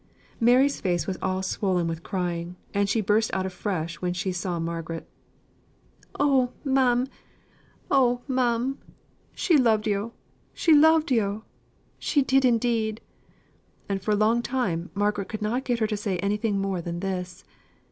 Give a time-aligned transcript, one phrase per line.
[0.39, 4.57] Mary's face was all swollen with crying, and she burst out afresh when she saw
[4.59, 5.07] Margaret.
[6.19, 7.07] "Oh, ma'am,
[9.35, 10.13] she loved yo',
[10.55, 11.43] she loved yo',
[11.99, 12.99] she did indeed!"
[13.87, 17.01] And for a long time, Margaret could not get her to say anything more than
[17.01, 17.43] this.